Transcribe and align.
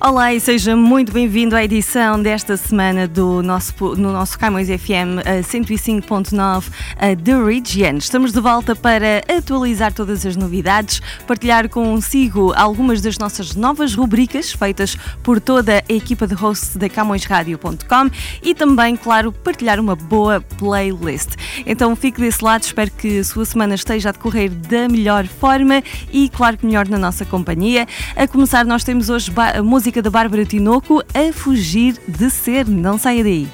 Olá 0.00 0.32
e 0.32 0.38
seja 0.38 0.76
muito 0.76 1.12
bem-vindo 1.12 1.56
à 1.56 1.64
edição 1.64 2.22
desta 2.22 2.56
semana 2.56 3.08
do 3.08 3.42
nosso, 3.42 3.96
no 3.96 4.12
nosso 4.12 4.38
Camões 4.38 4.68
FM 4.68 5.18
105.9 5.42 6.66
The 7.24 7.44
Region. 7.44 7.96
Estamos 7.96 8.32
de 8.32 8.40
volta 8.40 8.76
para 8.76 9.24
atualizar 9.28 9.92
todas 9.92 10.24
as 10.24 10.36
novidades, 10.36 11.02
partilhar 11.26 11.68
consigo 11.68 12.52
algumas 12.54 13.00
das 13.00 13.18
nossas 13.18 13.56
novas 13.56 13.92
rubricas 13.92 14.52
feitas 14.52 14.96
por 15.20 15.40
toda 15.40 15.82
a 15.88 15.92
equipa 15.92 16.28
de 16.28 16.34
hosts 16.34 16.76
da 16.76 16.88
CamõesRadio.com 16.88 18.08
e 18.40 18.54
também, 18.54 18.96
claro, 18.96 19.32
partilhar 19.32 19.80
uma 19.80 19.96
boa 19.96 20.40
playlist. 20.40 21.30
Então 21.66 21.96
fique 21.96 22.20
desse 22.20 22.44
lado, 22.44 22.62
espero 22.62 22.92
que 22.92 23.18
a 23.18 23.24
sua 23.24 23.44
semana 23.44 23.74
esteja 23.74 24.10
a 24.10 24.12
decorrer 24.12 24.48
da 24.48 24.88
melhor 24.88 25.26
forma 25.26 25.82
e, 26.12 26.28
claro 26.28 26.56
que 26.56 26.64
melhor 26.64 26.88
na 26.88 26.98
nossa 26.98 27.24
companhia. 27.24 27.84
A 28.14 28.28
começar, 28.28 28.64
nós 28.64 28.84
temos 28.84 29.10
hoje 29.10 29.32
música 29.64 29.87
música 29.88 30.02
da 30.02 30.10
Bárbara 30.10 30.44
Tinoco, 30.44 31.02
A 31.14 31.32
Fugir 31.32 31.96
de 32.06 32.28
Ser. 32.28 32.68
Não 32.68 32.98
saia 32.98 33.24
daí. 33.24 33.48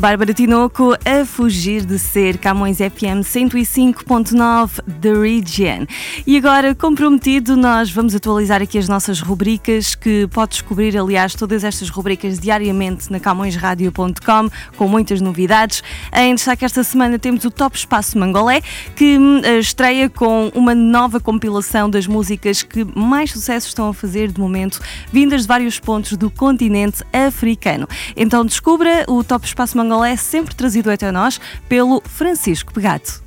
Bárbara 0.00 0.32
Tinoco 0.32 0.94
a 1.04 1.26
fugir 1.26 1.84
de 1.84 1.98
ser 1.98 2.38
Camões 2.38 2.78
FM 2.78 3.20
105.9 3.22 4.80
The 4.98 5.12
Region. 5.12 5.84
E 6.26 6.38
agora, 6.38 6.74
comprometido, 6.74 7.54
nós 7.54 7.90
vamos 7.90 8.14
atualizar 8.14 8.62
aqui 8.62 8.78
as 8.78 8.88
nossas 8.88 9.20
rubricas 9.20 9.94
que 9.94 10.26
pode 10.28 10.52
descobrir, 10.52 10.96
aliás, 10.96 11.34
todas 11.34 11.64
estas 11.64 11.90
rubricas 11.90 12.38
diariamente 12.38 13.12
na 13.12 13.20
camõesradio.com 13.20 14.48
com 14.74 14.88
muitas 14.88 15.20
novidades. 15.20 15.82
Em 16.16 16.34
destaque 16.34 16.64
esta 16.64 16.82
semana 16.82 17.18
temos 17.18 17.44
o 17.44 17.50
Top 17.50 17.76
Espaço 17.76 18.18
Mangolé 18.18 18.62
que 18.96 19.18
hum, 19.18 19.42
estreia 19.58 20.08
com 20.08 20.50
uma 20.54 20.74
nova 20.74 21.20
compilação 21.20 21.90
das 21.90 22.06
músicas 22.06 22.62
que 22.62 22.86
mais 22.98 23.32
sucesso 23.32 23.68
estão 23.68 23.90
a 23.90 23.92
fazer 23.92 24.32
de 24.32 24.40
momento, 24.40 24.80
vindas 25.12 25.42
de 25.42 25.48
vários 25.48 25.78
pontos 25.78 26.16
do 26.16 26.30
continente 26.30 27.04
africano. 27.12 27.86
Então 28.16 28.46
descubra 28.46 29.04
o 29.06 29.22
Top 29.22 29.46
Espaço 29.46 29.76
Mangolé, 29.76 29.89
sempre 30.16 30.54
trazido 30.54 30.90
até 30.90 31.10
nós 31.10 31.40
pelo 31.68 32.02
Francisco 32.06 32.72
Pegato. 32.72 33.22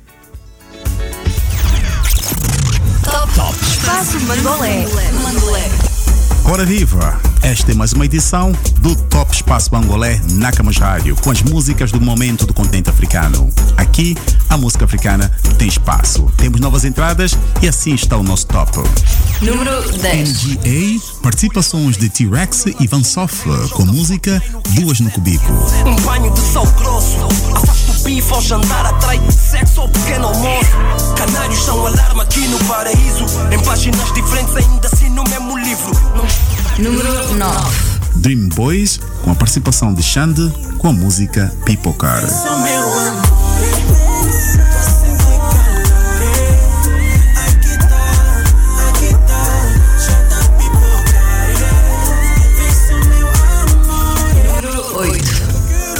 Espaço 3.60 4.18
Mangolé. 4.20 5.83
Ora 6.46 6.64
viva! 6.64 7.18
Esta 7.42 7.72
é 7.72 7.74
mais 7.74 7.92
uma 7.92 8.04
edição 8.04 8.52
do 8.80 8.94
Top 8.94 9.34
Espaço 9.34 9.70
Bangolé 9.70 10.20
na 10.32 10.52
Camas 10.52 10.76
Rádio, 10.76 11.16
com 11.16 11.30
as 11.30 11.42
músicas 11.42 11.90
do 11.90 12.00
momento 12.00 12.46
do 12.46 12.52
continente 12.52 12.90
africano. 12.90 13.50
Aqui, 13.76 14.16
a 14.48 14.56
música 14.56 14.84
africana 14.84 15.30
tem 15.58 15.68
espaço. 15.68 16.30
Temos 16.36 16.60
novas 16.60 16.84
entradas 16.84 17.36
e 17.62 17.68
assim 17.68 17.94
está 17.94 18.16
o 18.16 18.22
nosso 18.22 18.46
top. 18.46 18.78
Número 19.40 19.92
10. 19.92 20.44
NGA, 20.44 21.00
participações 21.22 21.96
de 21.96 22.08
T-Rex 22.08 22.66
e 22.78 22.86
Van 22.86 23.02
Soff, 23.02 23.44
com 23.70 23.84
música 23.86 24.42
Duas 24.70 25.00
no 25.00 25.10
Cubico. 25.10 25.52
Um 25.86 25.96
banho 26.02 26.32
de 26.32 26.40
sal 26.40 26.66
grosso 26.78 27.18
Afasto 27.54 27.90
o 27.90 28.04
bife 28.04 28.32
ao 28.32 28.42
jantar 28.42 28.86
Atrai 28.86 29.20
sexo 29.30 29.80
ao 29.82 29.88
pequeno 29.88 30.28
almoço 30.28 30.63
Canários 31.24 31.64
são 31.64 31.86
alarma 31.86 32.22
aqui 32.22 32.46
no 32.48 32.58
paraíso. 32.66 33.24
Em 33.50 33.58
páginas 33.60 34.12
diferentes, 34.12 34.54
ainda 34.56 34.86
assim 34.92 35.08
no 35.08 35.24
mesmo 35.24 35.56
livro. 35.56 35.90
Número 36.78 37.34
9 37.34 37.76
Dream 38.16 38.50
Boys, 38.50 39.00
com 39.22 39.30
a 39.30 39.34
participação 39.34 39.94
de 39.94 40.02
Xande 40.02 40.52
com 40.76 40.88
a 40.88 40.92
música 40.92 41.50
People 41.64 41.94
Car. 41.94 42.20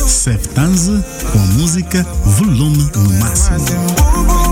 Seftanze 0.06 1.02
com 1.32 1.38
a 1.38 1.46
música 1.58 2.06
Volume 2.26 2.90
no 2.94 3.12
Máximo. 3.20 4.43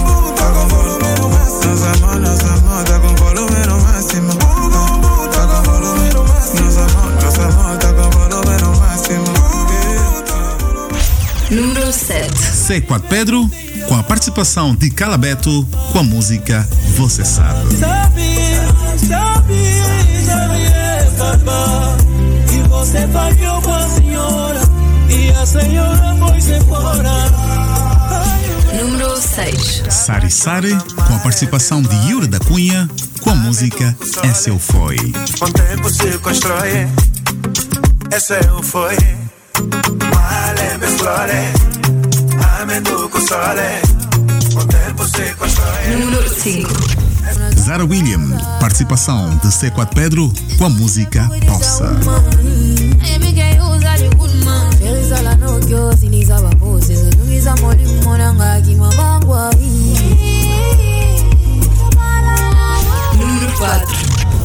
Com 1.63 1.77
volume 1.77 1.87
no 1.87 1.95
máximo. 1.95 1.95
Nossa 1.95 1.99
mão, 2.01 2.19
nossa 2.21 2.57
mão, 2.61 2.85
tá 2.85 2.99
com 2.99 3.15
volume 3.17 3.67
no 3.67 3.81
máximo. 3.81 4.33
Tá 5.33 5.47
com 5.47 5.63
volume 5.71 6.09
no 6.13 6.25
máximo. 6.25 6.71
Nossa 7.23 7.49
mão, 7.51 7.79
tá 7.79 7.93
com 7.93 8.11
volume 8.11 8.57
no 8.63 8.71
máximo. 8.79 9.25
Número 11.51 11.93
7. 11.93 12.31
C4 12.31 13.03
Pedro, 13.09 13.51
com 13.89 13.95
a 13.97 14.03
participação 14.03 14.75
de 14.75 14.91
Calabeto, 14.91 15.67
com 15.93 15.99
a 15.99 16.03
música 16.03 16.67
Você 16.97 17.25
Sabe. 17.25 17.77
Sabe, 17.77 18.37
sabe, 19.09 19.83
sabe, 20.25 20.63
é 20.65 21.11
papá. 21.19 21.97
E 22.53 22.69
você 22.69 23.07
falhou 23.09 23.61
com 23.63 23.73
a 23.75 23.89
senhora. 23.89 24.61
E 25.09 25.31
a 25.31 25.47
senhora 25.47 26.17
foi-se 26.19 26.53
embora. 26.55 27.62
Número 29.23 29.55
6. 29.57 29.83
Sari 29.89 30.31
Sari, 30.31 30.77
com 31.07 31.15
a 31.15 31.19
participação 31.21 31.81
de 31.81 31.95
Yuri 32.09 32.27
da 32.27 32.41
Cunha, 32.41 32.91
com 33.21 33.31
a 33.31 33.35
música 33.37 33.97
É 34.25 34.35
Seu 34.35 34.59
Foi. 34.59 34.97
Com 35.39 35.45
o 35.45 35.53
tempo 35.53 35.89
se 35.91 36.19
constrói. 36.19 36.89
Esse 38.15 38.35
é 38.35 38.53
o 38.53 38.63
foi. 38.63 38.97
Male 40.13 40.79
me 40.79 40.87
flore. 40.99 41.53
Amendo 42.61 43.09
com 43.09 43.21
sole. 43.21 43.81
Com 44.53 44.61
o 44.61 44.67
tempo 44.67 45.07
se 45.07 45.35
constrói. 45.37 45.97
Número 45.99 46.29
5. 46.29 46.71
Zara 47.61 47.85
William, 47.85 48.29
participação 48.59 49.37
de 49.37 49.49
C4 49.49 49.95
Pedro, 49.95 50.33
com 50.59 50.65
a 50.65 50.69
música 50.69 51.31
Possa. 51.47 51.97
Número 63.19 63.53
4. 63.59 63.87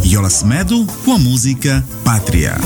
Yola 0.04 0.32
Semedo, 0.32 0.84
com 1.06 1.14
a 1.14 1.20
música 1.20 1.86
Pátria. 2.04 2.58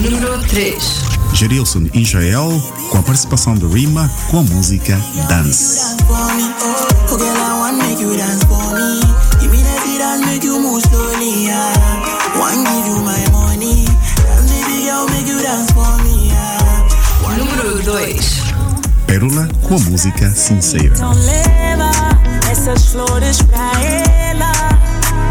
Número 0.00 0.38
3. 0.48 1.05
Gerilson 1.36 1.86
Israel, 1.92 2.48
com 2.88 2.96
a 2.96 3.02
participação 3.02 3.54
de 3.54 3.66
Rima, 3.66 4.10
com 4.30 4.38
a 4.38 4.42
música 4.42 4.98
Dance. 5.28 5.94
Número 17.36 17.82
2. 17.82 18.42
Pérola, 19.06 19.46
com 19.62 19.74
a 19.74 19.78
música 19.80 20.30
Sincera. 20.30 20.94
Então 20.94 21.12
leva 21.12 21.90
essas 22.50 22.86
flores 22.86 23.42
pra 23.42 23.72
ela 23.82 24.52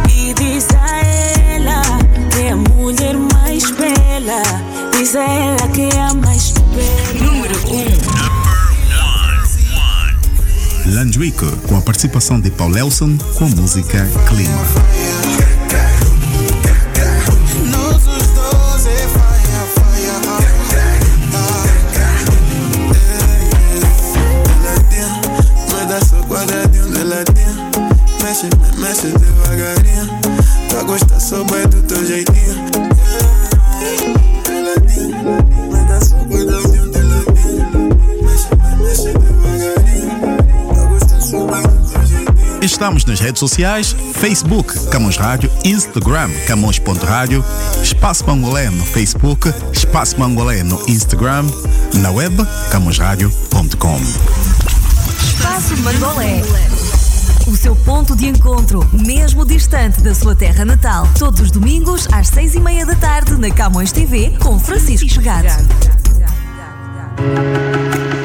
e 0.08 0.36
diz 0.36 0.68
a 0.80 0.98
ela 1.00 1.82
que 2.30 2.42
é 2.42 2.52
a 2.52 2.56
mulher 2.56 3.16
mais 3.34 3.72
bela. 3.72 4.44
Diz 4.92 5.16
a 5.16 5.24
ela 5.24 5.65
1. 11.06 11.08
Landrico, 11.08 11.46
com 11.68 11.78
a 11.78 11.82
participação 11.82 12.40
de 12.40 12.50
Paul 12.50 12.76
Elson, 12.76 13.16
com 13.36 13.46
a 13.46 13.50
música 13.50 14.06
Clima. 14.28 14.66
Devagarinho. 29.18 30.08
Tá 30.70 30.84
gosta 30.84 31.20
só 31.20 31.44
bem 31.44 31.68
do 31.68 31.82
teu 31.84 32.06
jeitinho. 32.06 32.66
Me 34.50 35.65
Estamos 42.86 43.06
nas 43.06 43.20
redes 43.20 43.40
sociais, 43.40 43.96
Facebook, 44.14 44.72
Camões 44.92 45.18
Rádio, 45.18 45.50
Instagram, 45.64 46.30
Camões.rádio, 46.46 47.44
Espaço 47.82 48.24
Mangolé 48.28 48.70
no 48.70 48.86
Facebook, 48.86 49.52
Espaço 49.74 50.20
Mangolé 50.20 50.62
no 50.62 50.80
Instagram, 50.88 51.48
na 51.96 52.12
web, 52.12 52.36
camõesradio.com. 52.70 54.00
Espaço 55.20 55.76
Mangolé. 55.78 56.44
O 57.48 57.58
seu 57.58 57.76
ponto 57.76 58.16
de 58.16 58.28
encontro, 58.28 58.88
mesmo 58.94 59.44
distante 59.44 60.02
da 60.02 60.14
sua 60.14 60.36
terra 60.36 60.64
natal. 60.64 61.10
Todos 61.18 61.42
os 61.42 61.50
domingos, 61.50 62.08
às 62.12 62.28
seis 62.28 62.54
e 62.54 62.60
meia 62.60 62.86
da 62.86 62.94
tarde, 62.94 63.36
na 63.36 63.50
Camões 63.50 63.92
TV, 63.92 64.38
com 64.40 64.60
Francisco 64.60 65.10
Chegado. 65.10 65.48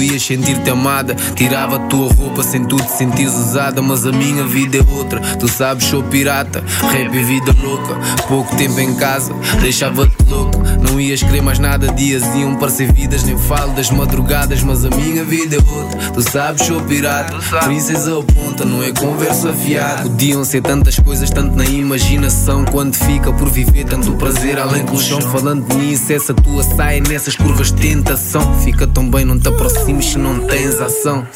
Tu 0.00 0.02
ias 0.02 0.22
sentir-te 0.22 0.70
amada. 0.70 1.14
Tirava 1.34 1.76
a 1.76 1.78
tua 1.80 2.10
roupa 2.12 2.42
sem 2.42 2.64
tu 2.64 2.76
te 2.76 2.90
sentires 2.90 3.34
usada. 3.34 3.82
Mas 3.82 4.06
a 4.06 4.12
minha 4.12 4.44
vida 4.44 4.78
é 4.78 4.94
outra, 4.96 5.20
tu 5.36 5.46
sabes, 5.46 5.84
sou 5.84 6.02
pirata. 6.02 6.64
Rap 6.90 7.14
e 7.14 7.22
vida 7.22 7.54
louca, 7.62 7.94
pouco 8.26 8.56
tempo 8.56 8.80
em 8.80 8.94
casa, 8.94 9.34
deixava-te 9.60 10.16
louco. 10.28 10.58
Não 10.80 10.89
ias 10.98 11.22
querer 11.22 11.42
mais 11.42 11.58
nada, 11.58 11.92
dias 11.92 12.24
iam 12.34 12.56
parecer 12.56 12.90
vidas. 12.90 13.22
Nem 13.22 13.36
falo 13.36 13.74
das 13.74 13.90
madrugadas, 13.90 14.62
mas 14.62 14.84
a 14.84 14.90
minha 14.90 15.22
vida 15.24 15.56
é 15.56 15.58
outra. 15.58 16.10
Tu 16.12 16.22
sabes, 16.22 16.66
sou 16.66 16.80
pirata. 16.80 17.36
Princesa 17.64 18.14
ou 18.14 18.24
ponta, 18.24 18.64
não 18.64 18.82
é 18.82 18.92
conversa 18.92 19.52
fiada. 19.52 20.02
Podiam 20.02 20.44
ser 20.44 20.62
tantas 20.62 20.98
coisas, 20.98 21.28
tanto 21.28 21.54
na 21.54 21.64
imaginação. 21.66 22.64
Quando 22.64 22.94
fica 22.94 23.30
por 23.32 23.50
viver 23.50 23.84
tanto 23.84 24.12
prazer 24.14 24.58
além 24.58 24.84
do 24.84 24.98
chão. 24.98 25.20
Falando 25.20 25.74
nisso, 25.76 26.12
essa 26.12 26.32
tua 26.32 26.62
saia 26.62 27.00
nessas 27.00 27.36
curvas 27.36 27.70
de 27.70 27.80
tentação. 27.80 28.58
Fica 28.60 28.86
tão 28.86 29.10
bem, 29.10 29.24
não 29.24 29.38
te 29.38 29.48
aproximes 29.48 30.06
se 30.06 30.18
não 30.18 30.40
tens 30.46 30.80
ação. 30.80 31.26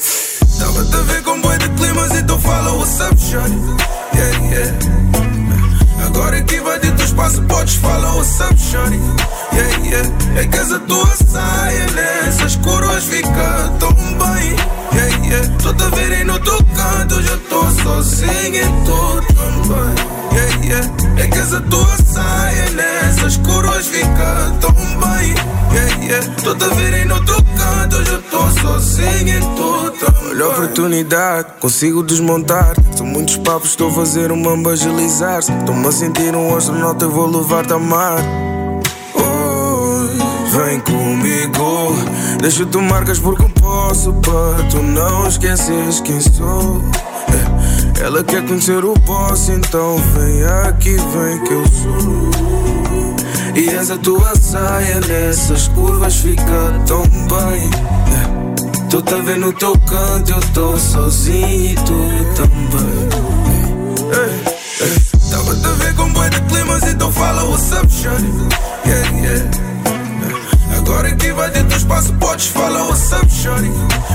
Tava 0.57 0.79
a 0.79 1.01
ver 1.03 1.21
com 1.21 1.41
bué 1.41 1.57
de 1.57 1.67
climas 1.69 2.11
e 2.17 2.23
tu 2.23 2.37
fala 2.39 2.71
what's 2.73 2.99
up, 3.01 3.15
shawty 3.19 3.55
Yeah, 4.15 4.37
yeah 4.49 6.05
Agora 6.05 6.41
que 6.43 6.61
vai 6.61 6.79
de 6.79 6.91
teu 6.93 7.05
espaço 7.05 7.41
podes 7.43 7.75
falar 7.75 8.15
what's 8.15 8.39
up, 8.39 8.55
shawty 8.57 8.99
Yeah, 9.55 9.87
yeah. 9.87 10.41
É 10.41 10.45
que 10.45 10.57
essa 10.57 10.79
tua 10.79 11.07
saia 11.07 11.85
nessas 11.95 12.55
coroas 12.57 13.05
fica 13.05 13.71
tão 13.79 13.93
bem. 13.93 14.55
Yeah, 14.93 15.25
yeah. 15.25 15.95
Ver 15.95 16.13
aí 16.13 16.23
no 16.23 16.37
teu 16.39 16.57
canto, 16.75 17.21
já 17.21 17.37
tô 17.49 17.63
sozinho 17.83 18.55
e 18.55 18.85
tu 18.85 19.21
também. 19.33 19.95
Yeah, 20.33 20.65
yeah. 20.65 21.23
É 21.23 21.27
que 21.27 21.37
essa 21.37 21.61
tua 21.61 21.97
saia 22.05 22.69
nessas 22.71 23.37
coroas 23.37 23.87
fica 23.87 24.53
tão 24.59 24.73
bem. 24.73 25.33
Yeah, 25.73 26.03
yeah. 26.03 26.75
Ver 26.75 26.93
aí 26.93 27.05
no 27.05 27.23
teu 27.25 27.37
canto, 27.57 28.03
já 28.03 28.19
tô 28.29 28.49
sozinho 28.61 29.37
e 29.37 29.39
tu 29.39 29.91
também. 30.05 30.29
Olha 30.31 30.47
oportunidade, 30.49 31.47
consigo 31.61 32.03
desmontar. 32.03 32.75
São 32.95 33.05
muitos 33.05 33.37
papos, 33.37 33.69
estou 33.69 33.89
a 33.89 33.93
fazer 33.93 34.31
uma 34.31 34.69
agilizar. 34.69 35.39
Estou-me 35.39 35.87
a 35.87 35.91
sentir 35.91 36.35
um 36.35 36.55
astronauta, 36.55 37.07
vou 37.07 37.27
levar-te 37.27 37.73
a 37.73 37.79
mar. 37.79 38.19
Vem 40.55 40.79
comigo, 40.79 41.93
deixa 42.39 42.65
tu 42.65 42.81
marcas 42.81 43.19
porque 43.19 43.43
eu 43.43 43.49
posso. 43.49 44.13
Para 44.13 44.63
tu 44.69 44.81
não 44.81 45.27
esqueces 45.27 45.99
quem 46.01 46.19
sou. 46.21 46.81
Eh, 47.99 48.03
Ela 48.05 48.23
quer 48.23 48.45
conhecer 48.45 48.83
o 48.85 48.93
boss, 48.99 49.49
então 49.49 49.97
vem 50.13 50.43
aqui, 50.67 50.95
vem 50.95 51.43
que 51.43 51.53
eu 51.53 51.65
sou. 51.67 53.55
E 53.55 53.69
essa 53.69 53.97
tua 53.97 54.33
saia 54.35 54.99
nessas 55.01 55.67
curvas 55.69 56.15
fica 56.15 56.81
tão 56.85 57.01
bem. 57.03 57.69
Eh, 58.13 58.45
Tu 58.89 59.01
tá 59.01 59.17
vendo 59.17 59.47
o 59.47 59.53
teu 59.53 59.77
canto, 59.79 60.31
eu 60.31 60.39
tô 60.53 60.77
sozinho 60.77 61.71
e 61.71 61.75
tu 61.75 62.09
também. 62.35 63.09
Ei, 64.13 64.85
ei. 64.85 65.29
Tava 65.29 65.51
a 65.51 65.73
ver 65.83 65.93
com 65.95 66.09
boi 66.13 66.29
de 66.29 66.39
climas, 66.41 66.83
então 66.83 67.11
fala 67.11 67.43
what's 67.43 67.71
up, 67.73 67.91
shawty. 67.91 68.23
Yeah, 68.85 69.09
yeah. 69.17 69.74
Agora 70.85 71.15
que 71.15 71.33
vai 71.33 71.49
ter 71.49 71.63
teu 71.65 71.77
espaço, 71.77 72.13
podes 72.13 72.45
falar 72.45 72.83
what's 72.83 73.11
up, 73.11 73.27
shawty. 73.27 73.71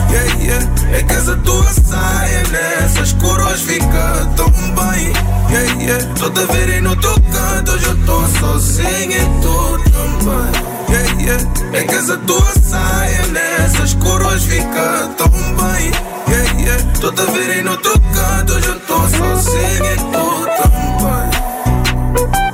Yeah, 0.09 0.37
yeah. 0.41 0.97
É 0.97 1.03
que 1.03 1.13
essa 1.13 1.37
tua 1.39 1.65
saia 1.65 2.45
nessas 2.49 3.13
coroas 3.15 3.61
fica 3.63 4.29
tão 4.37 4.49
bem. 4.51 5.13
Yeah, 5.51 5.83
yeah. 5.83 6.15
Tô 6.15 6.31
te 6.31 6.41
aí 6.53 6.81
no 6.81 6.95
teu 6.95 7.13
canto, 7.33 7.73
hoje 7.73 7.87
eu 7.87 7.97
tô 8.07 8.25
sozinho 8.39 9.11
e 9.11 9.43
tu 9.43 9.81
também. 9.91 10.53
Yeah, 10.89 11.23
yeah. 11.23 11.45
É 11.73 11.83
que 11.83 11.95
essa 11.97 12.17
tua 12.19 12.47
saia 12.63 13.27
nessas 13.27 13.95
coroas 13.95 14.45
fica 14.45 15.11
tão 15.19 15.29
bem. 15.29 15.91
Yeah, 16.29 16.61
yeah. 16.61 16.85
Tô 17.01 17.11
te 17.11 17.23
aí 17.23 17.63
no 17.65 17.77
teu 17.79 17.95
canto, 18.15 18.53
hoje 18.55 18.69
eu 18.69 18.79
tô 18.81 19.09
sozinho 19.09 19.87
e 19.87 19.97
tu 19.97 20.47
também. 20.63 22.50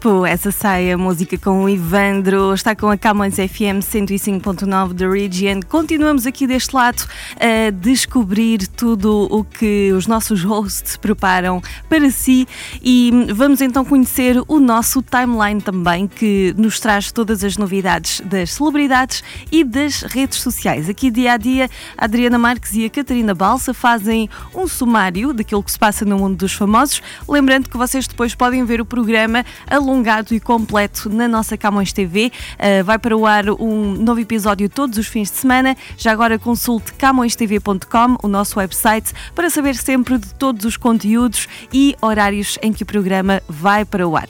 Bispo, 0.00 0.24
essa 0.24 0.50
saia, 0.50 0.96
música 0.96 1.36
com 1.36 1.64
o 1.64 1.68
Ivandro, 1.68 2.54
está 2.54 2.74
com 2.74 2.88
a 2.88 2.96
Camões 2.96 3.34
FM 3.34 3.84
105.9 3.84 4.94
da 4.94 5.06
Region. 5.06 5.60
Continuamos 5.68 6.26
aqui 6.26 6.46
deste 6.46 6.74
lado 6.74 7.06
a 7.36 7.70
descobrir 7.70 8.66
tudo 8.66 9.28
o 9.30 9.44
que 9.44 9.92
os 9.92 10.06
nossos 10.06 10.42
hosts 10.42 10.96
preparam 10.96 11.60
para 11.86 12.10
si 12.10 12.48
e 12.82 13.12
vamos 13.34 13.60
então 13.60 13.84
conhecer 13.84 14.42
o 14.48 14.58
nosso 14.58 15.02
timeline 15.02 15.60
também, 15.60 16.08
que 16.08 16.54
nos 16.56 16.80
traz 16.80 17.12
todas 17.12 17.44
as 17.44 17.58
novidades 17.58 18.22
das 18.24 18.52
celebridades 18.52 19.22
e 19.52 19.62
das 19.62 20.00
redes 20.00 20.40
sociais. 20.40 20.88
Aqui 20.88 21.10
dia 21.10 21.34
a 21.34 21.36
dia, 21.36 21.68
a 21.98 22.06
Adriana 22.06 22.38
Marques 22.38 22.72
e 22.72 22.86
a 22.86 22.90
Catarina 22.90 23.34
Balsa 23.34 23.74
fazem 23.74 24.30
um 24.54 24.66
sumário 24.66 25.34
daquilo 25.34 25.62
que 25.62 25.72
se 25.72 25.78
passa 25.78 26.06
no 26.06 26.16
mundo 26.16 26.38
dos 26.38 26.54
famosos. 26.54 27.02
Lembrando 27.28 27.68
que 27.68 27.76
vocês 27.76 28.06
depois 28.06 28.34
podem 28.34 28.64
ver 28.64 28.80
o 28.80 28.84
programa 28.86 29.44
alongado 29.90 30.32
e 30.32 30.40
completo 30.40 31.10
na 31.10 31.26
nossa 31.26 31.56
Camões 31.56 31.92
TV. 31.92 32.30
Uh, 32.54 32.84
vai 32.84 32.98
para 32.98 33.16
o 33.16 33.26
ar 33.26 33.50
um 33.50 33.92
novo 33.94 34.20
episódio 34.20 34.68
todos 34.68 34.96
os 34.96 35.06
fins 35.08 35.30
de 35.30 35.36
semana. 35.36 35.76
Já 35.96 36.12
agora 36.12 36.38
consulte 36.38 36.92
camõestv.com, 36.92 38.16
o 38.22 38.28
nosso 38.28 38.58
website, 38.58 39.12
para 39.34 39.50
saber 39.50 39.74
sempre 39.74 40.16
de 40.18 40.32
todos 40.34 40.64
os 40.64 40.76
conteúdos 40.76 41.48
e 41.72 41.96
horários 42.00 42.56
em 42.62 42.72
que 42.72 42.84
o 42.84 42.86
programa 42.86 43.42
vai 43.48 43.84
para 43.84 44.06
o 44.06 44.16
ar. 44.16 44.28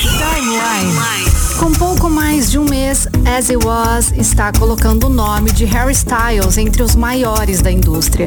Timeline. 0.00 1.34
Com 1.58 1.72
pouco 1.72 2.10
mais 2.10 2.50
de 2.50 2.58
um 2.58 2.64
mês, 2.64 3.06
As 3.26 3.50
It 3.50 3.64
Was 3.64 4.12
está 4.12 4.52
colocando 4.52 5.06
o 5.06 5.10
nome 5.10 5.52
de 5.52 5.64
Harry 5.64 5.92
Styles 5.92 6.58
entre 6.58 6.82
os 6.82 6.96
maiores 6.96 7.62
da 7.62 7.70
indústria. 7.70 8.26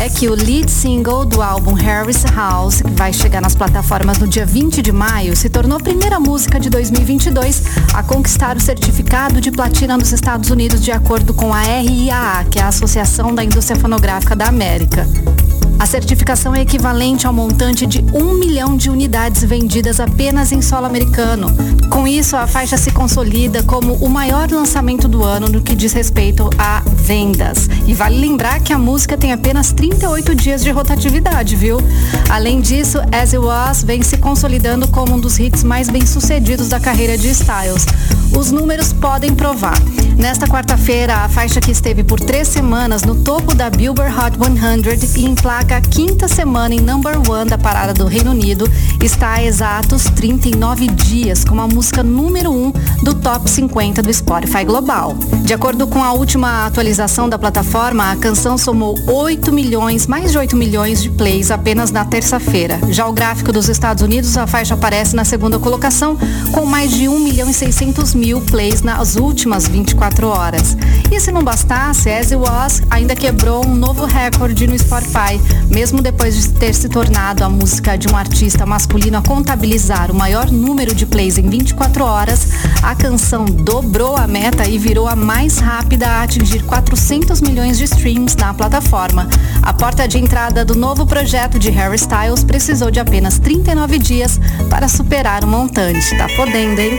É 0.00 0.08
que 0.08 0.30
o 0.30 0.34
lead 0.34 0.70
single 0.70 1.26
do 1.26 1.42
álbum 1.42 1.74
Harry's 1.74 2.24
House, 2.34 2.80
que 2.80 2.90
vai 2.92 3.12
chegar 3.12 3.42
nas 3.42 3.54
plataformas 3.54 4.16
no 4.16 4.26
dia 4.26 4.46
20 4.46 4.80
de 4.80 4.90
maio, 4.90 5.36
se 5.36 5.50
tornou 5.50 5.76
a 5.76 5.80
primeira 5.80 6.18
música 6.18 6.58
de 6.58 6.70
2022 6.70 7.62
a 7.92 8.02
conquistar 8.02 8.56
o 8.56 8.60
certificado 8.60 9.42
de 9.42 9.50
platina 9.50 9.98
nos 9.98 10.10
Estados 10.10 10.48
Unidos, 10.48 10.82
de 10.82 10.90
acordo 10.90 11.34
com 11.34 11.52
a 11.52 11.60
RIAA, 11.60 12.46
que 12.50 12.58
é 12.58 12.62
a 12.62 12.68
Associação 12.68 13.34
da 13.34 13.44
Indústria 13.44 13.78
Fonográfica 13.78 14.34
da 14.34 14.46
América. 14.46 15.06
A 15.80 15.86
certificação 15.86 16.54
é 16.54 16.60
equivalente 16.60 17.26
ao 17.26 17.32
montante 17.32 17.86
de 17.86 18.04
um 18.12 18.34
milhão 18.34 18.76
de 18.76 18.90
unidades 18.90 19.42
vendidas 19.42 19.98
apenas 19.98 20.52
em 20.52 20.60
solo 20.60 20.84
americano. 20.84 21.48
Com 21.88 22.06
isso, 22.06 22.36
a 22.36 22.46
faixa 22.46 22.76
se 22.76 22.90
consolida 22.90 23.62
como 23.62 23.94
o 23.94 24.06
maior 24.06 24.50
lançamento 24.50 25.08
do 25.08 25.24
ano 25.24 25.48
no 25.48 25.62
que 25.62 25.74
diz 25.74 25.94
respeito 25.94 26.50
a 26.58 26.82
vendas. 26.86 27.66
E 27.86 27.94
vale 27.94 28.20
lembrar 28.20 28.60
que 28.60 28.74
a 28.74 28.78
música 28.78 29.16
tem 29.16 29.32
apenas 29.32 29.72
38 29.90 30.34
dias 30.36 30.62
de 30.62 30.70
rotatividade, 30.70 31.56
viu? 31.56 31.78
Além 32.28 32.60
disso, 32.60 32.98
As 33.12 33.34
It 33.34 33.38
Was 33.38 33.82
vem 33.82 34.02
se 34.02 34.16
consolidando 34.18 34.86
como 34.86 35.14
um 35.14 35.20
dos 35.20 35.38
hits 35.38 35.64
mais 35.64 35.88
bem-sucedidos 35.88 36.68
da 36.68 36.78
carreira 36.78 37.18
de 37.18 37.28
Styles. 37.28 37.86
Os 38.36 38.52
números 38.52 38.92
podem 38.92 39.34
provar. 39.34 39.78
Nesta 40.16 40.46
quarta-feira, 40.46 41.16
a 41.16 41.28
faixa 41.28 41.60
que 41.60 41.70
esteve 41.70 42.04
por 42.04 42.20
três 42.20 42.46
semanas 42.46 43.02
no 43.02 43.16
topo 43.16 43.54
da 43.54 43.68
Billboard 43.70 44.14
Hot 44.14 44.36
100 44.36 45.22
e 45.22 45.26
em 45.26 45.34
placa 45.34 45.78
a 45.78 45.80
quinta 45.80 46.28
semana 46.28 46.74
em 46.74 46.80
number 46.80 47.16
one 47.28 47.48
da 47.48 47.58
parada 47.58 47.92
do 47.92 48.06
Reino 48.06 48.30
Unido, 48.30 48.70
está 49.02 49.32
há 49.32 49.42
exatos 49.42 50.04
39 50.04 50.88
dias 50.88 51.42
como 51.42 51.62
a 51.62 51.66
música 51.66 52.02
número 52.02 52.50
um 52.52 52.70
do 53.02 53.14
top 53.14 53.50
50 53.50 54.02
do 54.02 54.12
Spotify 54.12 54.62
Global. 54.64 55.16
De 55.42 55.54
acordo 55.54 55.86
com 55.86 56.04
a 56.04 56.12
última 56.12 56.66
atualização 56.66 57.28
da 57.28 57.38
plataforma, 57.38 58.12
a 58.12 58.16
canção 58.16 58.58
somou 58.58 58.94
8 59.06 59.50
milhões, 59.50 59.79
mais 60.06 60.30
de 60.30 60.36
8 60.36 60.56
milhões 60.56 61.02
de 61.02 61.08
plays 61.08 61.50
apenas 61.50 61.90
na 61.90 62.04
terça-feira. 62.04 62.78
Já 62.90 63.06
o 63.06 63.12
gráfico 63.14 63.50
dos 63.50 63.66
Estados 63.66 64.02
Unidos, 64.02 64.36
a 64.36 64.46
faixa 64.46 64.74
aparece 64.74 65.16
na 65.16 65.24
segunda 65.24 65.58
colocação, 65.58 66.18
com 66.52 66.66
mais 66.66 66.90
de 66.90 67.08
1 67.08 67.18
milhão 67.18 67.48
e 67.48 67.54
600 67.54 68.14
mil 68.14 68.42
plays 68.42 68.82
nas 68.82 69.16
últimas 69.16 69.66
24 69.66 70.28
horas. 70.28 70.76
E 71.10 71.18
se 71.18 71.32
não 71.32 71.42
bastasse, 71.42 72.10
As 72.10 72.30
It 72.30 72.36
Was 72.36 72.82
ainda 72.90 73.16
quebrou 73.16 73.66
um 73.66 73.74
novo 73.74 74.04
recorde 74.04 74.66
no 74.66 74.78
Spotify, 74.78 75.40
mesmo 75.70 76.02
depois 76.02 76.36
de 76.36 76.50
ter 76.50 76.74
se 76.74 76.88
tornado 76.88 77.42
a 77.42 77.48
música 77.48 77.96
de 77.96 78.06
um 78.06 78.16
artista 78.16 78.66
masculino 78.66 79.16
a 79.16 79.22
contabilizar 79.22 80.10
o 80.10 80.14
maior 80.14 80.50
número 80.52 80.94
de 80.94 81.06
plays 81.06 81.38
em 81.38 81.48
24 81.48 82.04
horas, 82.04 82.48
a 82.82 82.94
canção 82.94 83.46
dobrou 83.46 84.14
a 84.14 84.26
meta 84.26 84.68
e 84.68 84.76
virou 84.76 85.08
a 85.08 85.16
mais 85.16 85.58
rápida 85.58 86.06
a 86.06 86.22
atingir 86.22 86.62
400 86.64 87.40
milhões 87.40 87.78
de 87.78 87.84
streams 87.84 88.36
na 88.36 88.52
plataforma. 88.52 89.26
A 89.62 89.72
porta 89.72 90.08
de 90.08 90.18
entrada 90.18 90.64
do 90.64 90.74
novo 90.74 91.06
projeto 91.06 91.58
de 91.58 91.70
Harry 91.70 91.96
Styles 91.96 92.42
precisou 92.44 92.90
de 92.90 92.98
apenas 92.98 93.38
39 93.38 93.98
dias 93.98 94.40
para 94.68 94.88
superar 94.88 95.44
o 95.44 95.46
montante. 95.46 96.16
Tá 96.16 96.26
podendo, 96.36 96.80
hein? 96.80 96.98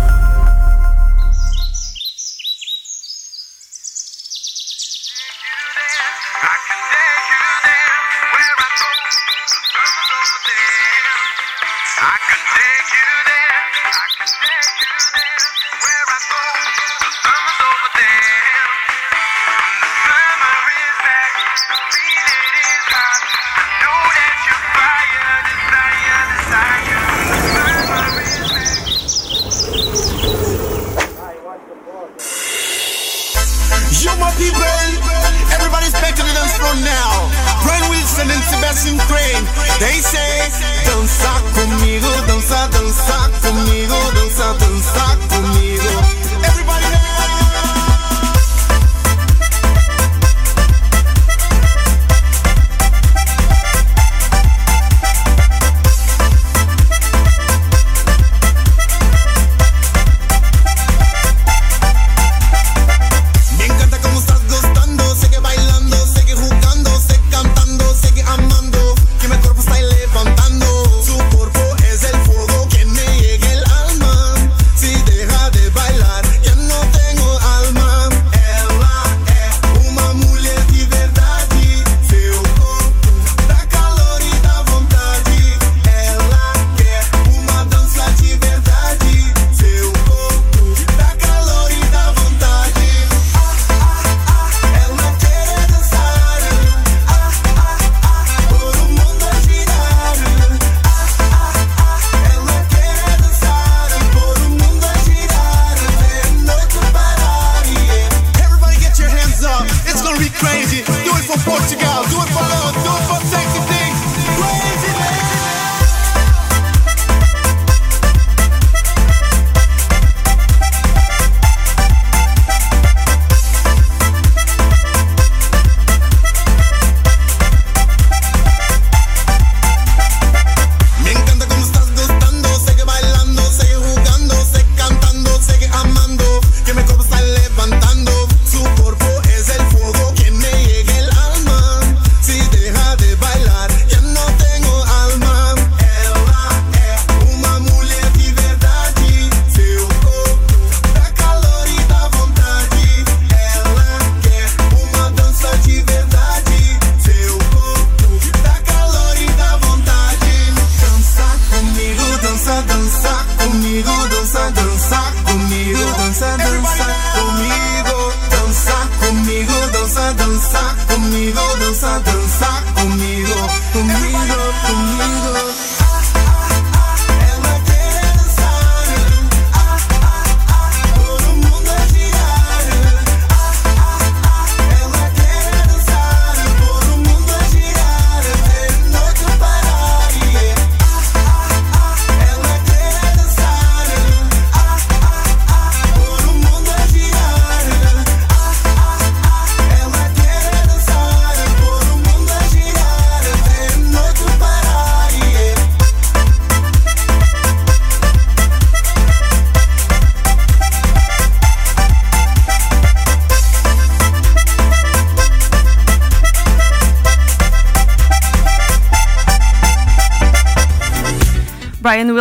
Sebastian 38.71 38.97
Crane. 38.99 39.45
They 39.79 39.99
say, 39.99 40.49
dança 40.85 41.41
comigo, 41.53 42.07
dança, 42.25 42.67
dança 42.67 43.29
comigo, 43.41 43.95
dança, 44.13 44.53
dança 44.53 45.17
comigo. 45.17 45.30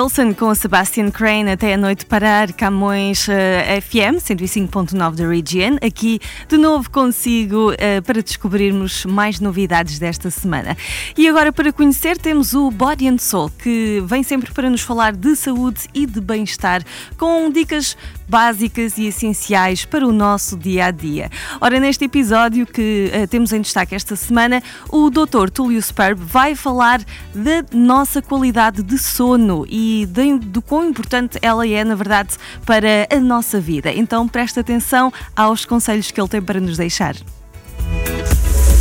Wilson 0.00 0.32
com 0.32 0.54
Sebastian 0.54 1.10
Crane 1.10 1.50
até 1.50 1.74
a 1.74 1.76
noite 1.76 2.06
parar, 2.06 2.54
Camões 2.54 3.28
eh, 3.28 3.82
FM 3.82 4.16
105.9 4.16 5.14
da 5.14 5.28
Region. 5.28 5.76
Aqui 5.86 6.18
de 6.48 6.56
novo 6.56 6.90
consigo 6.90 7.74
eh, 7.76 8.00
para 8.00 8.22
descobrirmos 8.22 9.04
mais 9.04 9.40
novidades 9.40 9.98
desta 9.98 10.30
semana. 10.30 10.74
E 11.18 11.28
agora 11.28 11.52
para 11.52 11.70
conhecer 11.70 12.16
temos 12.16 12.54
o 12.54 12.70
Body 12.70 13.08
and 13.08 13.18
Soul, 13.18 13.50
que 13.50 14.02
vem 14.06 14.22
sempre 14.22 14.50
para 14.54 14.70
nos 14.70 14.80
falar 14.80 15.12
de 15.14 15.36
saúde 15.36 15.82
e 15.92 16.06
de 16.06 16.20
bem-estar, 16.20 16.82
com 17.18 17.50
dicas 17.50 17.94
básicas 18.30 18.96
e 18.96 19.06
essenciais 19.06 19.84
para 19.84 20.06
o 20.06 20.12
nosso 20.12 20.56
dia 20.56 20.86
a 20.86 20.90
dia. 20.92 21.28
Ora, 21.60 21.80
neste 21.80 22.04
episódio 22.04 22.64
que 22.64 23.10
eh, 23.12 23.26
temos 23.26 23.52
em 23.52 23.60
destaque 23.60 23.92
esta 23.92 24.14
semana, 24.14 24.62
o 24.88 25.10
Dr. 25.10 25.50
Túlio 25.52 25.82
Sperb 25.82 26.20
vai 26.22 26.54
falar 26.54 27.00
da 27.34 27.64
nossa 27.76 28.22
qualidade 28.22 28.84
de 28.84 28.96
sono 28.98 29.66
e 29.68 30.06
de, 30.08 30.38
do 30.38 30.62
quão 30.62 30.88
importante 30.88 31.38
ela 31.42 31.66
é, 31.66 31.82
na 31.82 31.96
verdade, 31.96 32.36
para 32.64 33.08
a 33.10 33.18
nossa 33.18 33.60
vida. 33.60 33.92
Então 33.92 34.28
presta 34.28 34.60
atenção 34.60 35.12
aos 35.34 35.64
conselhos 35.64 36.12
que 36.12 36.20
ele 36.20 36.28
tem 36.28 36.40
para 36.40 36.60
nos 36.60 36.76
deixar. 36.76 37.16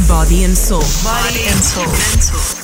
Body 0.08 0.46
and 0.46 0.56
Soul. 0.56 0.84
Body 1.04 1.48
and 1.48 1.62
Soul. 1.62 2.59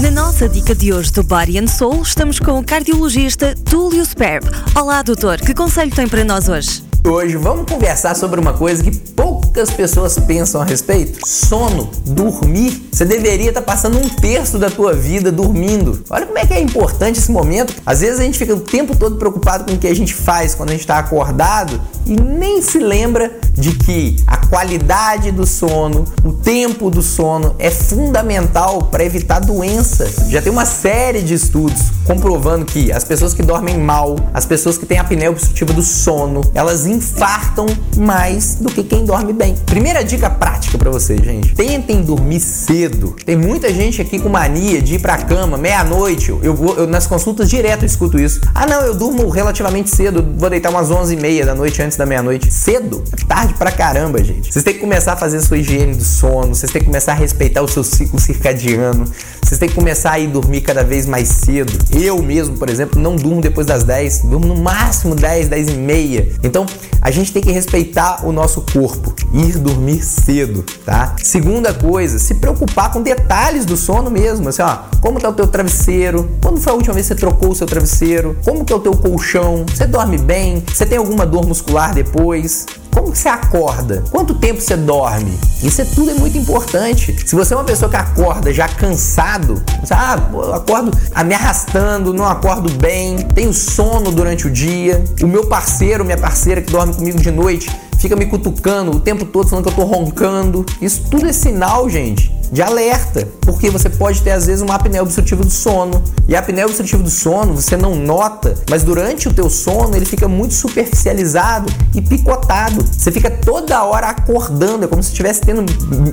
Na 0.00 0.12
nossa 0.12 0.48
dica 0.48 0.76
de 0.76 0.92
hoje 0.92 1.10
do 1.10 1.24
Body 1.24 1.58
and 1.58 1.66
Soul, 1.66 2.02
estamos 2.02 2.38
com 2.38 2.56
o 2.56 2.64
cardiologista 2.64 3.52
Túlio 3.68 4.04
Sperb. 4.04 4.46
Olá, 4.76 5.02
doutor, 5.02 5.40
que 5.40 5.52
conselho 5.52 5.90
tem 5.92 6.06
para 6.06 6.22
nós 6.22 6.48
hoje? 6.48 6.87
Hoje 7.06 7.36
vamos 7.36 7.70
conversar 7.70 8.14
sobre 8.16 8.40
uma 8.40 8.52
coisa 8.52 8.82
que 8.82 8.90
poucas 8.90 9.70
pessoas 9.70 10.18
pensam 10.18 10.60
a 10.60 10.64
respeito? 10.64 11.26
Sono, 11.26 11.88
dormir. 12.04 12.88
Você 12.92 13.04
deveria 13.04 13.48
estar 13.48 13.62
passando 13.62 13.98
um 13.98 14.08
terço 14.08 14.58
da 14.58 14.68
tua 14.68 14.92
vida 14.92 15.30
dormindo. 15.30 16.02
Olha 16.10 16.26
como 16.26 16.38
é 16.38 16.44
que 16.44 16.52
é 16.52 16.60
importante 16.60 17.18
esse 17.18 17.30
momento. 17.30 17.72
Às 17.86 18.00
vezes 18.00 18.20
a 18.20 18.24
gente 18.24 18.38
fica 18.38 18.52
o 18.54 18.60
tempo 18.60 18.96
todo 18.96 19.16
preocupado 19.16 19.64
com 19.64 19.72
o 19.72 19.78
que 19.78 19.86
a 19.86 19.94
gente 19.94 20.12
faz 20.12 20.54
quando 20.54 20.70
a 20.70 20.72
gente 20.72 20.82
está 20.82 20.98
acordado 20.98 21.80
e 22.04 22.16
nem 22.20 22.60
se 22.60 22.78
lembra 22.78 23.38
de 23.54 23.72
que 23.72 24.16
a 24.26 24.36
qualidade 24.36 25.30
do 25.30 25.46
sono, 25.46 26.04
o 26.24 26.32
tempo 26.32 26.90
do 26.90 27.02
sono 27.02 27.54
é 27.58 27.70
fundamental 27.70 28.84
para 28.84 29.04
evitar 29.04 29.40
doença. 29.40 30.08
Já 30.28 30.40
tem 30.40 30.50
uma 30.50 30.64
série 30.64 31.22
de 31.22 31.34
estudos 31.34 31.98
comprovando 32.04 32.64
que 32.64 32.90
as 32.90 33.04
pessoas 33.04 33.34
que 33.34 33.42
dormem 33.42 33.78
mal, 33.78 34.16
as 34.32 34.46
pessoas 34.46 34.78
que 34.78 34.86
têm 34.86 34.98
apneia 34.98 35.30
obstrutiva 35.30 35.72
do 35.72 35.82
sono, 35.82 36.40
elas 36.54 36.86
infartam 36.98 37.66
mais 37.96 38.56
do 38.56 38.70
que 38.70 38.82
quem 38.82 39.04
dorme 39.04 39.32
bem. 39.32 39.54
Primeira 39.66 40.04
dica 40.04 40.28
prática 40.28 40.76
para 40.76 40.90
vocês, 40.90 41.20
gente. 41.20 41.54
Tentem 41.54 42.02
dormir 42.02 42.40
cedo. 42.40 43.16
Tem 43.24 43.36
muita 43.36 43.72
gente 43.72 44.02
aqui 44.02 44.18
com 44.18 44.28
mania 44.28 44.82
de 44.82 44.96
ir 44.96 44.98
pra 45.00 45.16
cama 45.16 45.56
meia-noite. 45.56 46.36
Eu 46.42 46.54
vou 46.54 46.74
eu, 46.76 46.86
nas 46.86 47.06
consultas 47.06 47.48
direto 47.48 47.82
eu 47.82 47.86
escuto 47.86 48.18
isso. 48.18 48.40
Ah, 48.54 48.66
não, 48.66 48.82
eu 48.82 48.94
durmo 48.94 49.28
relativamente 49.28 49.94
cedo, 49.94 50.34
vou 50.36 50.50
deitar 50.50 50.70
umas 50.70 50.90
11h30 50.90 51.44
da 51.44 51.54
noite 51.54 51.80
antes 51.82 51.96
da 51.96 52.04
meia-noite. 52.04 52.52
Cedo? 52.52 53.02
É 53.12 53.24
tarde 53.24 53.54
pra 53.54 53.70
caramba, 53.70 54.22
gente. 54.22 54.52
Vocês 54.52 54.64
têm 54.64 54.74
que 54.74 54.80
começar 54.80 55.14
a 55.14 55.16
fazer 55.16 55.38
a 55.38 55.40
sua 55.40 55.58
higiene 55.58 55.94
do 55.94 56.04
sono, 56.04 56.54
vocês 56.54 56.70
têm 56.70 56.80
que 56.80 56.86
começar 56.86 57.12
a 57.12 57.14
respeitar 57.14 57.62
o 57.62 57.68
seu 57.68 57.84
ciclo 57.84 58.18
circadiano, 58.18 59.04
vocês 59.42 59.58
têm 59.58 59.68
que 59.68 59.74
começar 59.74 60.12
a 60.12 60.18
ir 60.18 60.28
dormir 60.28 60.60
cada 60.60 60.82
vez 60.82 61.06
mais 61.06 61.28
cedo. 61.28 61.72
Eu 61.92 62.22
mesmo, 62.22 62.56
por 62.56 62.68
exemplo, 62.68 63.00
não 63.00 63.16
durmo 63.16 63.40
depois 63.40 63.66
das 63.66 63.84
10, 63.84 64.22
durmo 64.22 64.46
no 64.46 64.56
máximo 64.56 65.14
10, 65.14 65.48
10 65.48 65.68
e 65.68 65.72
meia. 65.72 66.28
Então, 66.42 66.66
a 67.00 67.10
gente 67.10 67.32
tem 67.32 67.42
que 67.42 67.50
respeitar 67.50 68.26
o 68.26 68.32
nosso 68.32 68.64
corpo, 68.72 69.14
ir 69.32 69.58
dormir 69.58 70.02
cedo, 70.02 70.64
tá? 70.84 71.14
Segunda 71.22 71.72
coisa, 71.72 72.18
se 72.18 72.34
preocupar 72.34 72.92
com 72.92 73.02
detalhes 73.02 73.64
do 73.64 73.76
sono 73.76 74.10
mesmo, 74.10 74.48
assim, 74.48 74.62
ó, 74.62 74.78
como 75.00 75.20
tá 75.20 75.28
o 75.28 75.32
teu 75.32 75.46
travesseiro? 75.46 76.30
Quando 76.42 76.60
foi 76.60 76.72
a 76.72 76.76
última 76.76 76.94
vez 76.94 77.06
que 77.06 77.14
você 77.14 77.20
trocou 77.20 77.50
o 77.50 77.54
seu 77.54 77.66
travesseiro? 77.66 78.36
Como 78.44 78.64
que 78.64 78.72
é 78.72 78.76
o 78.76 78.80
teu 78.80 78.92
colchão? 78.92 79.64
Você 79.72 79.86
dorme 79.86 80.18
bem? 80.18 80.62
Você 80.72 80.84
tem 80.84 80.98
alguma 80.98 81.24
dor 81.24 81.46
muscular 81.46 81.94
depois? 81.94 82.66
Como 82.98 83.12
que 83.12 83.18
você 83.18 83.28
acorda? 83.28 84.02
Quanto 84.10 84.34
tempo 84.34 84.60
você 84.60 84.76
dorme? 84.76 85.38
Isso 85.62 85.80
é 85.80 85.84
tudo 85.84 86.10
é 86.10 86.14
muito 86.14 86.36
importante. 86.36 87.16
Se 87.24 87.36
você 87.36 87.54
é 87.54 87.56
uma 87.56 87.62
pessoa 87.62 87.88
que 87.88 87.96
acorda 87.96 88.52
já 88.52 88.68
cansado, 88.68 89.62
você, 89.80 89.94
ah, 89.94 90.18
eu 90.32 90.52
acordo 90.52 90.90
ah, 91.14 91.22
me 91.22 91.32
arrastando, 91.32 92.12
não 92.12 92.26
acordo 92.26 92.68
bem, 92.72 93.18
tenho 93.18 93.54
sono 93.54 94.10
durante 94.10 94.48
o 94.48 94.50
dia, 94.50 95.04
o 95.22 95.28
meu 95.28 95.46
parceiro, 95.46 96.04
minha 96.04 96.18
parceira 96.18 96.60
que 96.60 96.72
dorme 96.72 96.92
comigo 96.92 97.20
de 97.20 97.30
noite, 97.30 97.70
fica 97.98 98.16
me 98.16 98.26
cutucando 98.26 98.96
o 98.96 99.00
tempo 99.00 99.24
todo 99.24 99.48
falando 99.48 99.64
que 99.64 99.70
eu 99.70 99.76
tô 99.76 99.84
roncando. 99.84 100.66
Isso 100.82 101.02
tudo 101.08 101.28
é 101.28 101.32
sinal, 101.32 101.88
gente, 101.88 102.32
de 102.50 102.62
alerta, 102.62 103.28
porque 103.40 103.70
você 103.70 103.88
pode 103.88 104.22
ter 104.22 104.30
às 104.30 104.46
vezes 104.46 104.62
uma 104.62 104.74
apneia 104.74 105.02
obstrutiva 105.02 105.42
do 105.44 105.50
sono. 105.50 106.02
E 106.26 106.36
a 106.36 106.40
apneia 106.40 106.66
obstrutiva 106.66 107.02
do 107.02 107.10
sono 107.10 107.54
você 107.54 107.76
não 107.76 107.94
nota, 107.94 108.54
mas 108.70 108.82
durante 108.82 109.28
o 109.28 109.32
teu 109.32 109.48
sono 109.50 109.96
ele 109.96 110.04
fica 110.04 110.28
muito 110.28 110.54
superficializado 110.54 111.72
e 111.94 112.02
picotado. 112.02 112.84
Você 112.84 113.10
fica 113.10 113.30
toda 113.30 113.82
hora 113.84 114.08
acordando, 114.08 114.84
é 114.84 114.88
como 114.88 115.02
se 115.02 115.10
estivesse 115.10 115.40
tendo 115.40 115.64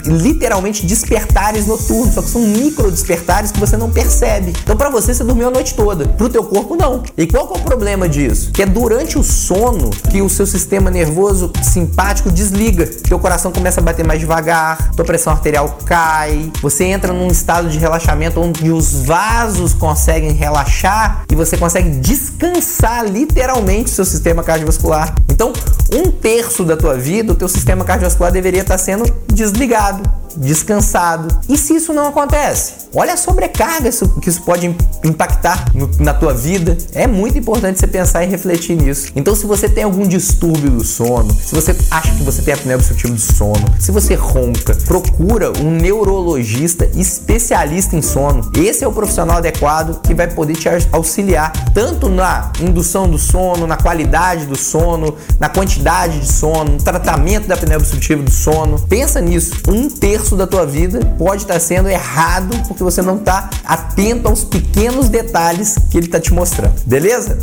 literalmente 0.05 0.85
despertares 0.85 1.67
noturnos, 1.67 2.13
só 2.13 2.21
que 2.21 2.29
são 2.29 2.41
micro 2.41 2.91
despertares 2.91 3.51
que 3.51 3.59
você 3.59 3.77
não 3.77 3.91
percebe. 3.91 4.53
Então 4.63 4.75
para 4.75 4.89
você 4.89 5.13
você 5.13 5.23
dormiu 5.23 5.47
a 5.47 5.51
noite 5.51 5.73
toda, 5.73 6.07
pro 6.07 6.29
teu 6.29 6.43
corpo 6.43 6.75
não. 6.75 7.03
E 7.17 7.27
qual 7.27 7.53
é 7.53 7.57
o 7.57 7.61
problema 7.61 8.07
disso? 8.07 8.51
Que 8.51 8.63
é 8.63 8.65
durante 8.65 9.17
o 9.17 9.23
sono 9.23 9.89
que 10.09 10.21
o 10.21 10.29
seu 10.29 10.45
sistema 10.45 10.89
nervoso 10.89 11.51
simpático 11.61 12.31
desliga, 12.31 12.85
teu 12.85 13.19
coração 13.19 13.51
começa 13.51 13.79
a 13.79 13.83
bater 13.83 14.05
mais 14.05 14.19
devagar, 14.19 14.91
tua 14.91 15.05
pressão 15.05 15.33
arterial 15.33 15.77
cai, 15.85 16.24
você 16.61 16.85
entra 16.85 17.13
num 17.13 17.27
estado 17.27 17.69
de 17.69 17.77
relaxamento 17.77 18.39
onde 18.39 18.71
os 18.71 19.03
vasos 19.03 19.73
conseguem 19.73 20.31
relaxar 20.31 21.23
e 21.31 21.35
você 21.35 21.57
consegue 21.57 21.89
descansar 21.89 23.05
literalmente 23.05 23.89
seu 23.89 24.05
sistema 24.05 24.43
cardiovascular. 24.43 25.13
Então, 25.29 25.53
um 25.93 26.11
terço 26.11 26.63
da 26.63 26.77
tua 26.77 26.95
vida, 26.95 27.33
o 27.33 27.35
teu 27.35 27.47
sistema 27.47 27.83
cardiovascular 27.83 28.31
deveria 28.31 28.61
estar 28.61 28.77
sendo 28.77 29.05
desligado, 29.27 30.24
descansado. 30.37 31.39
E 31.47 31.57
se 31.57 31.75
isso 31.75 31.93
não 31.93 32.07
acontece? 32.07 32.85
Olha 32.93 33.13
a 33.13 33.17
sobrecarga 33.17 33.89
que 34.21 34.29
isso 34.29 34.41
pode 34.43 34.73
impactar 35.03 35.65
na 35.99 36.13
tua 36.13 36.33
vida. 36.33 36.77
É 36.93 37.05
muito 37.05 37.37
importante 37.37 37.79
você 37.79 37.87
pensar 37.87 38.23
e 38.23 38.27
refletir 38.27 38.75
nisso. 38.75 39.11
Então, 39.15 39.35
se 39.35 39.45
você 39.45 39.67
tem 39.67 39.83
algum 39.83 40.07
distúrbio 40.07 40.71
do 40.71 40.83
sono, 40.83 41.33
se 41.33 41.53
você 41.53 41.75
acha 41.91 42.11
que 42.13 42.23
você 42.23 42.41
tem 42.41 42.53
apneia 42.53 42.77
obstrutiva 42.77 43.13
do 43.13 43.19
sono, 43.19 43.65
se 43.79 43.91
você 43.91 44.15
ronca, 44.15 44.75
procura 44.85 45.51
um 45.59 45.71
neurologista 45.71 46.89
especialista 46.95 47.95
em 47.97 48.01
sono. 48.01 48.49
Esse 48.55 48.85
é 48.85 48.87
o 48.87 48.93
profissional 48.93 49.37
adequado 49.37 50.01
que 50.01 50.13
vai 50.13 50.27
poder 50.27 50.55
te 50.55 50.69
auxiliar 50.91 51.51
tanto 51.73 52.07
na 52.07 52.51
indução 52.61 53.09
do 53.09 53.17
sono, 53.17 53.67
na 53.67 53.75
qualidade 53.75 54.45
do 54.45 54.55
sono, 54.55 55.15
na 55.37 55.49
quantidade 55.49 56.19
de 56.19 56.31
sono, 56.31 56.73
no 56.73 56.77
tratamento 56.77 57.47
da 57.47 57.55
apneia 57.55 57.77
obstrutiva 57.77 58.23
do 58.23 58.31
sono. 58.31 58.79
Pensa 58.87 59.19
nisso. 59.19 59.51
Um 59.67 59.89
terço 59.89 60.24
da 60.33 60.47
tua 60.47 60.65
vida 60.65 60.99
pode 61.17 61.41
estar 61.41 61.59
sendo 61.59 61.89
errado 61.89 62.55
porque 62.67 62.81
você 62.81 63.01
não 63.01 63.17
está 63.17 63.49
atento 63.65 64.29
aos 64.29 64.45
pequenos 64.45 65.09
detalhes 65.09 65.75
que 65.91 65.97
ele 65.97 66.05
está 66.05 66.21
te 66.21 66.33
mostrando. 66.33 66.81
Beleza? 66.85 67.37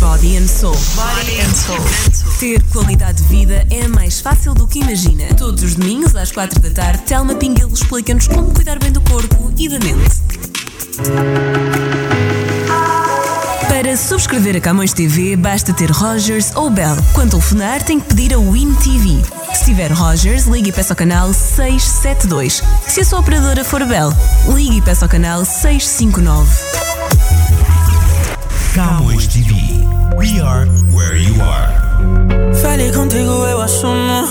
Body 0.00 0.36
and 0.36 0.48
Soul. 0.48 0.76
Body 0.96 1.40
and 1.40 1.54
Soul. 1.54 1.78
Ter 2.40 2.62
qualidade 2.72 3.22
de 3.22 3.28
vida 3.28 3.66
é 3.70 3.86
mais 3.86 4.20
fácil 4.20 4.54
do 4.54 4.66
que 4.66 4.80
imagina. 4.80 5.32
Todos 5.34 5.62
os 5.62 5.76
domingos 5.76 6.16
às 6.16 6.32
quatro 6.32 6.58
da 6.58 6.70
tarde, 6.70 7.02
Telma 7.02 7.34
Pinguelo 7.34 7.72
explica-nos 7.72 8.26
como 8.26 8.52
cuidar 8.52 8.78
bem 8.78 8.90
do 8.90 9.00
corpo 9.02 9.52
e 9.56 9.68
da 9.68 9.78
mente. 9.78 10.20
Para 13.80 13.96
subscrever 13.96 14.56
a 14.56 14.60
Camões 14.60 14.92
TV, 14.92 15.36
basta 15.36 15.72
ter 15.72 15.90
Rogers 15.90 16.54
ou 16.54 16.68
Bell. 16.68 16.94
Quando 17.14 17.30
telefonar, 17.30 17.82
tem 17.82 17.98
que 17.98 18.08
pedir 18.08 18.34
a 18.34 18.36
Win 18.36 18.74
TV. 18.74 19.22
Se 19.54 19.64
tiver 19.64 19.90
Rogers, 19.90 20.44
ligue 20.44 20.68
e 20.68 20.72
peça 20.72 20.92
ao 20.92 20.96
canal 20.98 21.32
672. 21.32 22.62
Se 22.86 23.00
a 23.00 23.04
sua 23.06 23.20
operadora 23.20 23.64
for 23.64 23.82
Bell, 23.86 24.12
ligue 24.48 24.76
e 24.76 24.82
peça 24.82 25.06
ao 25.06 25.08
canal 25.08 25.46
659. 25.46 26.46
Camões 28.74 29.26
TV. 29.28 29.54
We 30.14 30.38
are 30.42 30.68
where 30.92 31.16
you 31.16 31.40
are. 31.40 32.54
Falei 32.60 32.92
contigo, 32.92 33.46
eu 33.46 33.62
assumo. 33.62 34.26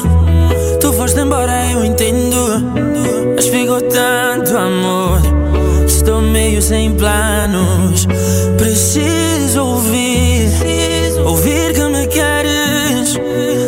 Tu 0.79 0.93
foste 0.93 1.19
embora, 1.21 1.71
eu 1.71 1.83
entendo. 1.83 2.71
Mas 3.35 3.47
ficou 3.47 3.81
tanto 3.81 4.55
amor. 4.55 5.28
Meio 6.31 6.61
sem 6.61 6.93
planos. 6.93 8.07
Preciso 8.57 9.65
ouvir. 9.65 10.49
Ouvir 11.25 11.73
que 11.73 11.83
me 11.89 12.07
queres. 12.07 13.17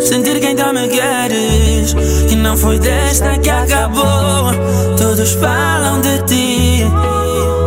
Sentir 0.07 0.39
que 0.39 0.47
ainda 0.47 0.71
me 0.71 0.87
queres. 0.87 1.93
Que 2.29 2.35
não 2.35 2.55
foi 2.55 2.77
desta 2.77 3.37
que 3.39 3.49
acabou. 3.49 4.51
Todos 4.97 5.31
falam 5.33 6.01
de 6.01 6.19
ti. 6.23 6.85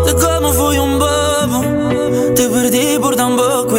De 0.07 0.14
como 0.14 0.52
fui 0.52 0.78
um 0.78 0.98
bobo. 0.98 1.64
Te 2.35 2.48
perdi 2.48 2.98
por 3.00 3.16
tão 3.16 3.37
pouco. 3.37 3.73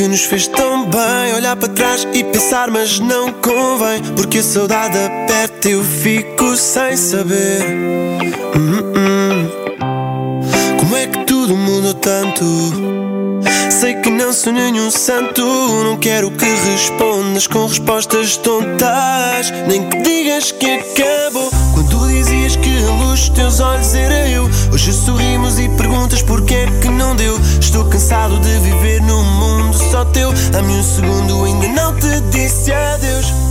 Que 0.00 0.08
nos 0.08 0.24
fez 0.24 0.48
tão 0.48 0.86
bem. 0.86 1.34
Olhar 1.34 1.54
para 1.56 1.68
trás 1.68 2.08
e 2.14 2.24
pensar, 2.24 2.70
mas 2.70 2.98
não 2.98 3.30
convém. 3.34 4.02
Porque 4.16 4.38
a 4.38 4.42
saudade 4.42 4.96
aperta 4.96 5.68
e 5.68 5.72
eu 5.72 5.84
fico 5.84 6.56
sem 6.56 6.96
saber. 6.96 7.60
Hum, 8.56 8.94
hum. 8.96 9.50
Como 10.78 10.96
é 10.96 11.06
que 11.06 11.22
tudo 11.26 11.54
mudou 11.54 11.92
tanto? 11.92 12.42
Sei 13.68 13.94
que 13.96 14.08
não 14.08 14.32
sou 14.32 14.54
nenhum 14.54 14.90
santo. 14.90 15.44
Não 15.84 15.98
quero 15.98 16.30
que 16.30 16.46
respondas 16.46 17.46
com 17.46 17.66
respostas 17.66 18.38
tontas. 18.38 19.50
Nem 19.68 19.86
que 19.86 20.00
digas 20.00 20.50
que 20.50 20.66
acabou. 20.66 21.50
Quando 21.74 22.08
dizias 22.08 22.56
que 22.56 22.70
a 22.84 22.90
luz 23.04 23.28
dos 23.28 23.28
teus 23.36 23.60
olhos 23.60 23.94
era 23.94 24.30
eu. 24.30 24.49
Hoje 24.72 24.92
sorrimos 24.92 25.58
e 25.58 25.68
perguntas 25.70 26.22
porque 26.22 26.54
é 26.54 26.66
que 26.80 26.88
não 26.88 27.16
deu. 27.16 27.38
Estou 27.60 27.84
cansado 27.86 28.38
de 28.38 28.58
viver 28.60 29.02
num 29.02 29.22
mundo 29.22 29.76
só 29.90 30.04
teu. 30.04 30.32
Dá-me 30.52 30.72
um 30.72 30.82
segundo, 30.82 31.44
ainda 31.44 31.68
não 31.68 31.94
te 31.96 32.20
disse 32.30 32.72
adeus. 32.72 33.49